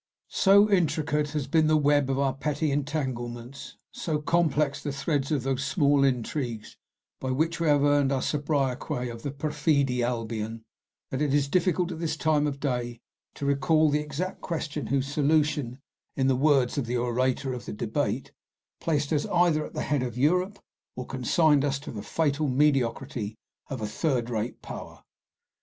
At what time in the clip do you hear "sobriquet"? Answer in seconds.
8.23-9.09